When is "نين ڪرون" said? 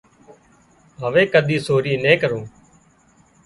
2.03-2.43